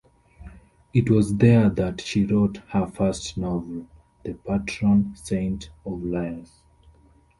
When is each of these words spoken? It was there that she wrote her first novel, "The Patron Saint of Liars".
It 0.95 1.11
was 1.11 1.35
there 1.37 1.69
that 1.69 2.01
she 2.01 2.25
wrote 2.25 2.57
her 2.69 2.87
first 2.87 3.37
novel, 3.37 3.85
"The 4.23 4.33
Patron 4.33 5.15
Saint 5.15 5.69
of 5.85 6.01
Liars". 6.03 6.63